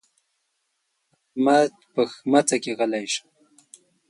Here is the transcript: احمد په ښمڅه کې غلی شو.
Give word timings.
احمد 1.31 1.71
په 1.93 2.01
ښمڅه 2.13 2.57
کې 2.63 2.71
غلی 2.79 3.05
شو. 3.13 3.25